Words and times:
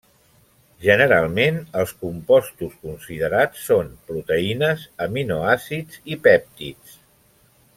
Generalment 0.85 1.59
els 1.81 1.91
compostos 2.05 2.73
considerats 2.87 3.67
són 3.67 3.93
proteïnes, 4.09 4.87
aminoàcids 5.07 6.01
i 6.17 6.19
pèptids. 6.29 6.97